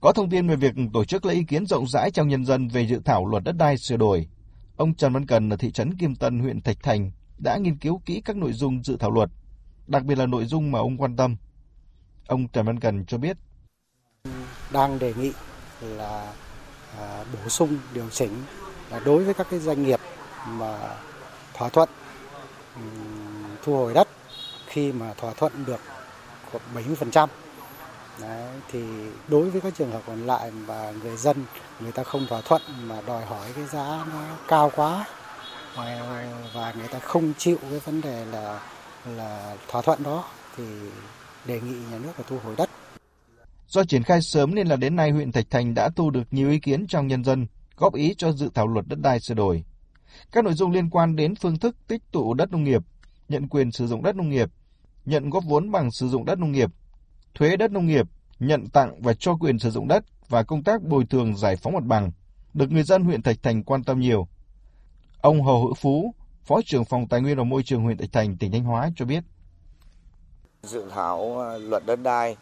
Có 0.00 0.12
thông 0.12 0.30
tin 0.30 0.48
về 0.48 0.56
việc 0.56 0.74
tổ 0.92 1.04
chức 1.04 1.24
lấy 1.24 1.36
ý 1.36 1.44
kiến 1.44 1.66
rộng 1.66 1.86
rãi 1.86 2.10
trong 2.10 2.28
nhân 2.28 2.44
dân 2.44 2.68
về 2.68 2.86
dự 2.86 3.00
thảo 3.04 3.26
luật 3.26 3.44
đất 3.44 3.56
đai 3.56 3.78
sửa 3.78 3.96
đổi. 3.96 4.28
Ông 4.76 4.94
Trần 4.94 5.12
Văn 5.12 5.26
Cần 5.26 5.50
ở 5.50 5.56
thị 5.56 5.72
trấn 5.72 5.96
Kim 5.96 6.14
Tân, 6.16 6.38
huyện 6.38 6.60
Thạch 6.60 6.76
Thành 6.82 7.10
đã 7.38 7.56
nghiên 7.56 7.76
cứu 7.76 8.02
kỹ 8.06 8.22
các 8.24 8.36
nội 8.36 8.52
dung 8.52 8.82
dự 8.84 8.96
thảo 8.96 9.10
luật, 9.10 9.30
đặc 9.86 10.04
biệt 10.04 10.18
là 10.18 10.26
nội 10.26 10.44
dung 10.44 10.72
mà 10.72 10.78
ông 10.78 10.96
quan 10.96 11.16
tâm. 11.16 11.36
Ông 12.26 12.48
Trần 12.48 12.66
Văn 12.66 12.80
Cần 12.80 13.04
cho 13.06 13.18
biết. 13.18 13.36
Đang 14.72 14.98
đề 14.98 15.14
nghị 15.14 15.32
là 15.82 16.32
à, 16.98 17.24
bổ 17.32 17.48
sung 17.48 17.78
điều 17.94 18.10
chỉnh 18.10 18.30
là 18.90 19.00
đối 19.04 19.24
với 19.24 19.34
các 19.34 19.46
cái 19.50 19.60
doanh 19.60 19.82
nghiệp 19.82 20.00
mà 20.46 20.78
thỏa 21.54 21.68
thuận 21.68 21.88
thu 23.62 23.76
hồi 23.76 23.94
đất 23.94 24.08
khi 24.66 24.92
mà 24.92 25.14
thỏa 25.14 25.34
thuận 25.34 25.52
được 25.66 25.80
khoảng 26.52 26.64
70% 26.74 27.28
Đấy, 28.22 28.48
thì 28.72 28.82
đối 29.28 29.50
với 29.50 29.60
các 29.60 29.74
trường 29.78 29.90
hợp 29.90 30.02
còn 30.06 30.26
lại 30.26 30.50
và 30.50 30.92
người 31.02 31.16
dân 31.16 31.44
người 31.80 31.92
ta 31.92 32.02
không 32.02 32.26
thỏa 32.28 32.40
thuận 32.40 32.62
mà 32.86 33.00
đòi 33.06 33.24
hỏi 33.24 33.48
cái 33.54 33.64
giá 33.66 34.04
nó 34.12 34.36
cao 34.48 34.70
quá 34.76 35.06
ờ, 35.76 36.24
và 36.54 36.74
người 36.78 36.88
ta 36.88 36.98
không 36.98 37.32
chịu 37.38 37.58
cái 37.70 37.78
vấn 37.78 38.00
đề 38.00 38.24
là 38.24 38.60
là 39.16 39.56
thỏa 39.68 39.82
thuận 39.82 40.02
đó 40.02 40.24
thì 40.56 40.64
đề 41.46 41.60
nghị 41.60 41.74
nhà 41.90 41.98
nước 41.98 42.12
là 42.18 42.24
thu 42.28 42.38
hồi 42.44 42.54
đất. 42.56 42.70
Do 43.68 43.84
triển 43.84 44.02
khai 44.02 44.22
sớm 44.22 44.54
nên 44.54 44.66
là 44.66 44.76
đến 44.76 44.96
nay 44.96 45.10
huyện 45.10 45.32
Thạch 45.32 45.50
Thành 45.50 45.74
đã 45.74 45.88
thu 45.96 46.10
được 46.10 46.24
nhiều 46.30 46.50
ý 46.50 46.58
kiến 46.58 46.86
trong 46.86 47.06
nhân 47.06 47.24
dân 47.24 47.46
góp 47.76 47.94
ý 47.94 48.14
cho 48.18 48.32
dự 48.32 48.50
thảo 48.54 48.66
luật 48.66 48.86
đất 48.88 48.98
đai 49.00 49.20
sửa 49.20 49.34
đổi. 49.34 49.64
Các 50.32 50.44
nội 50.44 50.54
dung 50.54 50.72
liên 50.72 50.90
quan 50.90 51.16
đến 51.16 51.34
phương 51.34 51.58
thức 51.58 51.76
tích 51.88 52.02
tụ 52.12 52.34
đất 52.34 52.52
nông 52.52 52.64
nghiệp, 52.64 52.82
nhận 53.28 53.48
quyền 53.48 53.70
sử 53.70 53.86
dụng 53.86 54.02
đất 54.02 54.16
nông 54.16 54.30
nghiệp, 54.30 54.50
nhận 55.06 55.30
góp 55.30 55.44
vốn 55.44 55.70
bằng 55.70 55.90
sử 55.90 56.08
dụng 56.08 56.24
đất 56.24 56.38
nông 56.38 56.52
nghiệp, 56.52 56.70
thuế 57.34 57.56
đất 57.56 57.72
nông 57.72 57.86
nghiệp, 57.86 58.06
nhận 58.38 58.66
tặng 58.66 59.02
và 59.02 59.14
cho 59.14 59.34
quyền 59.34 59.58
sử 59.58 59.70
dụng 59.70 59.88
đất 59.88 60.04
và 60.28 60.42
công 60.42 60.62
tác 60.62 60.82
bồi 60.82 61.04
thường 61.10 61.36
giải 61.36 61.56
phóng 61.56 61.72
mặt 61.72 61.84
bằng 61.84 62.10
được 62.54 62.70
người 62.70 62.82
dân 62.82 63.04
huyện 63.04 63.22
Thạch 63.22 63.42
Thành 63.42 63.62
quan 63.62 63.84
tâm 63.84 64.00
nhiều. 64.00 64.28
Ông 65.20 65.42
Hồ 65.42 65.62
Hữu 65.62 65.74
Phú, 65.74 66.14
Phó 66.44 66.60
trưởng 66.66 66.84
phòng 66.84 67.08
Tài 67.08 67.20
nguyên 67.20 67.36
và 67.36 67.44
Môi 67.44 67.62
trường 67.62 67.82
huyện 67.82 67.98
Thạch 67.98 68.12
Thành, 68.12 68.36
tỉnh 68.36 68.52
Thanh 68.52 68.64
Hóa 68.64 68.90
cho 68.96 69.04
biết. 69.04 69.24
Dự 70.62 70.84
thảo 70.90 71.40
à, 71.40 71.58
luật 71.58 71.86
đất 71.86 72.02
đai 72.02 72.36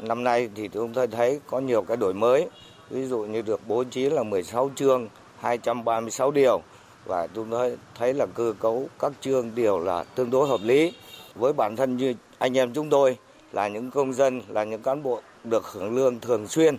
năm 0.00 0.24
nay 0.24 0.48
thì 0.54 0.68
chúng 0.72 0.92
tôi 0.92 1.06
thấy 1.06 1.40
có 1.46 1.60
nhiều 1.60 1.82
cái 1.82 1.96
đổi 1.96 2.14
mới, 2.14 2.48
ví 2.90 3.06
dụ 3.06 3.18
như 3.18 3.42
được 3.42 3.60
bố 3.66 3.84
trí 3.84 4.10
là 4.10 4.22
16 4.22 4.70
chương, 4.76 5.08
236 5.38 6.30
điều 6.30 6.62
và 7.04 7.26
chúng 7.34 7.50
tôi 7.50 7.76
thấy 7.94 8.14
là 8.14 8.26
cơ 8.26 8.54
cấu 8.60 8.88
các 8.98 9.12
chương 9.20 9.54
điều 9.54 9.78
là 9.78 10.04
tương 10.04 10.30
đối 10.30 10.48
hợp 10.48 10.60
lý. 10.62 10.92
Với 11.34 11.52
bản 11.52 11.76
thân 11.76 11.96
như 11.96 12.14
anh 12.38 12.58
em 12.58 12.72
chúng 12.74 12.90
tôi 12.90 13.16
là 13.52 13.68
những 13.68 13.90
công 13.90 14.12
dân, 14.12 14.42
là 14.48 14.64
những 14.64 14.82
cán 14.82 15.02
bộ 15.02 15.20
được 15.44 15.64
hưởng 15.64 15.96
lương 15.96 16.20
thường 16.20 16.48
xuyên, 16.48 16.76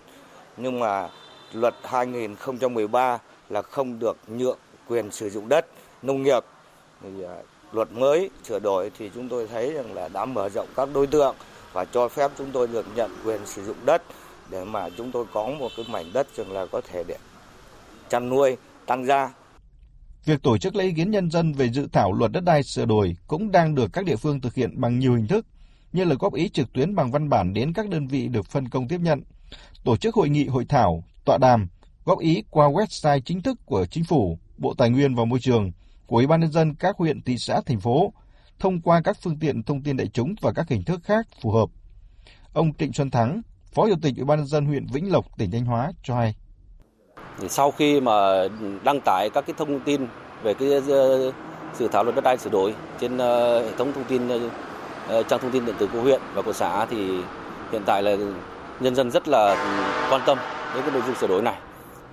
nhưng 0.57 0.79
mà 0.79 1.09
luật 1.53 1.75
2013 1.83 3.19
là 3.49 3.61
không 3.61 3.99
được 3.99 4.17
nhượng 4.27 4.57
quyền 4.87 5.11
sử 5.11 5.29
dụng 5.29 5.49
đất 5.49 5.65
nông 6.01 6.23
nghiệp. 6.23 6.43
Thì, 7.03 7.23
à, 7.23 7.35
luật 7.71 7.91
mới 7.91 8.29
sửa 8.43 8.59
đổi 8.59 8.91
thì 8.97 9.11
chúng 9.15 9.29
tôi 9.29 9.47
thấy 9.47 9.73
rằng 9.73 9.93
là 9.93 10.07
đã 10.07 10.25
mở 10.25 10.49
rộng 10.49 10.67
các 10.75 10.89
đối 10.93 11.07
tượng 11.07 11.35
và 11.73 11.85
cho 11.85 12.07
phép 12.07 12.31
chúng 12.37 12.51
tôi 12.51 12.67
được 12.67 12.85
nhận 12.95 13.11
quyền 13.25 13.45
sử 13.45 13.63
dụng 13.63 13.77
đất 13.85 14.03
để 14.49 14.63
mà 14.63 14.89
chúng 14.97 15.11
tôi 15.11 15.25
có 15.33 15.47
một 15.59 15.71
cái 15.77 15.85
mảnh 15.89 16.05
đất 16.13 16.27
rằng 16.35 16.51
là 16.51 16.65
có 16.65 16.81
thể 16.81 17.03
để 17.07 17.17
chăn 18.09 18.29
nuôi 18.29 18.57
tăng 18.85 19.05
gia. 19.05 19.33
Việc 20.25 20.43
tổ 20.43 20.57
chức 20.57 20.75
lấy 20.75 20.85
ý 20.85 20.93
kiến 20.93 21.11
nhân 21.11 21.31
dân 21.31 21.53
về 21.53 21.69
dự 21.69 21.87
thảo 21.91 22.13
luật 22.13 22.31
đất 22.31 22.43
đai 22.43 22.63
sửa 22.63 22.85
đổi 22.85 23.15
cũng 23.27 23.51
đang 23.51 23.75
được 23.75 23.93
các 23.93 24.05
địa 24.05 24.15
phương 24.15 24.41
thực 24.41 24.53
hiện 24.53 24.81
bằng 24.81 24.99
nhiều 24.99 25.15
hình 25.15 25.27
thức, 25.27 25.45
như 25.93 26.03
là 26.03 26.15
góp 26.19 26.33
ý 26.33 26.49
trực 26.49 26.73
tuyến 26.73 26.95
bằng 26.95 27.11
văn 27.11 27.29
bản 27.29 27.53
đến 27.53 27.73
các 27.73 27.89
đơn 27.89 28.07
vị 28.07 28.27
được 28.27 28.45
phân 28.45 28.69
công 28.69 28.87
tiếp 28.87 28.99
nhận, 29.01 29.21
tổ 29.83 29.97
chức 29.97 30.15
hội 30.15 30.29
nghị 30.29 30.47
hội 30.47 30.65
thảo, 30.69 31.03
tọa 31.25 31.37
đàm, 31.37 31.67
góp 32.05 32.19
ý 32.19 32.43
qua 32.49 32.67
website 32.67 33.19
chính 33.19 33.41
thức 33.41 33.57
của 33.65 33.85
Chính 33.85 34.03
phủ, 34.03 34.37
Bộ 34.57 34.73
Tài 34.77 34.89
nguyên 34.89 35.15
và 35.15 35.25
Môi 35.25 35.39
trường, 35.39 35.71
của 36.07 36.15
Ủy 36.17 36.27
ban 36.27 36.39
nhân 36.39 36.51
dân 36.51 36.75
các 36.75 36.97
huyện, 36.97 37.21
thị 37.21 37.37
xã, 37.37 37.61
thành 37.65 37.79
phố, 37.79 38.13
thông 38.59 38.81
qua 38.81 39.01
các 39.03 39.17
phương 39.21 39.39
tiện 39.39 39.63
thông 39.63 39.83
tin 39.83 39.97
đại 39.97 40.07
chúng 40.07 40.35
và 40.41 40.51
các 40.55 40.69
hình 40.69 40.83
thức 40.83 41.01
khác 41.03 41.27
phù 41.41 41.51
hợp. 41.51 41.69
Ông 42.53 42.73
Trịnh 42.73 42.93
Xuân 42.93 43.11
Thắng, 43.11 43.41
Phó 43.73 43.87
Chủ 43.87 43.95
tịch 44.01 44.13
Ủy 44.17 44.25
ban 44.25 44.39
nhân 44.39 44.47
dân 44.47 44.65
huyện 44.65 44.85
Vĩnh 44.93 45.11
Lộc, 45.11 45.37
tỉnh 45.37 45.51
Thanh 45.51 45.65
Hóa 45.65 45.91
cho 46.03 46.15
hay. 46.15 46.35
Sau 47.49 47.71
khi 47.71 48.01
mà 48.01 48.11
đăng 48.83 48.99
tải 49.05 49.29
các 49.33 49.45
cái 49.47 49.53
thông 49.57 49.79
tin 49.79 50.07
về 50.43 50.53
cái 50.53 50.69
ờ, 50.87 51.31
dự 51.77 51.87
thảo 51.87 52.03
luật 52.03 52.15
đất 52.15 52.23
đai 52.23 52.37
sửa 52.37 52.49
đổi 52.49 52.73
trên 52.99 53.17
ờ, 53.17 53.63
hệ 53.63 53.71
thống 53.77 53.93
thông 53.93 54.03
tin 54.03 54.21
Ờ, 55.07 55.23
trang 55.23 55.39
thông 55.39 55.51
tin 55.51 55.65
điện 55.65 55.75
tử 55.79 55.87
của 55.93 56.01
huyện 56.01 56.21
và 56.33 56.41
của 56.41 56.53
xã 56.53 56.85
thì 56.85 57.21
hiện 57.71 57.81
tại 57.85 58.03
là 58.03 58.15
nhân 58.79 58.95
dân 58.95 59.11
rất 59.11 59.27
là 59.27 59.55
quan 60.11 60.21
tâm 60.25 60.37
đến 60.75 60.83
cái 60.83 60.91
nội 60.91 61.01
dung 61.05 61.15
sửa 61.15 61.27
đổi 61.27 61.41
này. 61.41 61.57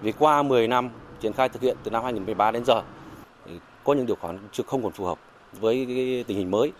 Vì 0.02 0.12
qua 0.12 0.42
10 0.42 0.68
năm 0.68 0.90
triển 1.20 1.32
khai 1.32 1.48
thực 1.48 1.62
hiện 1.62 1.76
từ 1.84 1.90
năm 1.90 2.02
2013 2.04 2.50
đến 2.50 2.64
giờ 2.64 2.82
có 3.84 3.94
những 3.94 4.06
điều 4.06 4.16
khoản 4.16 4.38
chưa 4.52 4.62
không 4.66 4.82
còn 4.82 4.92
phù 4.92 5.04
hợp 5.04 5.18
với 5.60 5.86
cái 5.88 6.24
tình 6.26 6.38
hình 6.38 6.50
mới. 6.50 6.72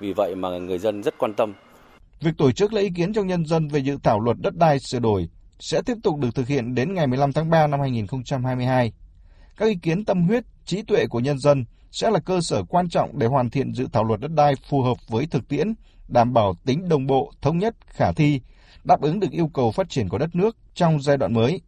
Vì 0.00 0.12
vậy 0.12 0.34
mà 0.34 0.48
người 0.48 0.78
dân 0.78 1.02
rất 1.02 1.18
quan 1.18 1.34
tâm. 1.34 1.52
Việc 2.20 2.30
tổ 2.38 2.52
chức 2.52 2.72
lấy 2.72 2.84
ý 2.84 2.90
kiến 2.96 3.12
trong 3.12 3.26
nhân 3.26 3.46
dân 3.46 3.68
về 3.68 3.80
dự 3.80 3.98
thảo 4.02 4.20
luật 4.20 4.36
đất 4.40 4.56
đai 4.56 4.78
sửa 4.80 4.98
đổi 4.98 5.28
sẽ 5.58 5.82
tiếp 5.86 5.94
tục 6.02 6.18
được 6.18 6.28
thực 6.34 6.48
hiện 6.48 6.74
đến 6.74 6.94
ngày 6.94 7.06
15 7.06 7.32
tháng 7.32 7.50
3 7.50 7.66
năm 7.66 7.80
2022. 7.80 8.92
Các 9.56 9.66
ý 9.66 9.74
kiến 9.82 10.04
tâm 10.04 10.22
huyết, 10.22 10.44
trí 10.64 10.82
tuệ 10.82 11.06
của 11.06 11.20
nhân 11.20 11.38
dân 11.38 11.64
sẽ 11.96 12.10
là 12.10 12.18
cơ 12.18 12.40
sở 12.40 12.62
quan 12.62 12.88
trọng 12.88 13.18
để 13.18 13.26
hoàn 13.26 13.50
thiện 13.50 13.74
dự 13.74 13.88
thảo 13.92 14.04
luật 14.04 14.20
đất 14.20 14.30
đai 14.34 14.54
phù 14.68 14.82
hợp 14.82 14.96
với 15.08 15.26
thực 15.26 15.48
tiễn, 15.48 15.74
đảm 16.08 16.32
bảo 16.32 16.54
tính 16.64 16.88
đồng 16.88 17.06
bộ, 17.06 17.32
thống 17.42 17.58
nhất, 17.58 17.76
khả 17.86 18.12
thi, 18.12 18.40
đáp 18.84 19.00
ứng 19.00 19.20
được 19.20 19.30
yêu 19.30 19.50
cầu 19.54 19.70
phát 19.70 19.88
triển 19.88 20.08
của 20.08 20.18
đất 20.18 20.34
nước 20.34 20.56
trong 20.74 21.02
giai 21.02 21.16
đoạn 21.16 21.34
mới. 21.34 21.60